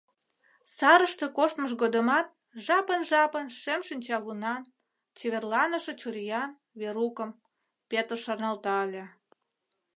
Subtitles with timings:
[0.75, 2.27] Сарыште коштмыж годымат
[2.65, 4.61] жапын-жапын шем шинчавунан,
[5.17, 7.31] чеверланыше чуриян Верукым
[7.89, 9.05] Пӧтыр шарналта ыле.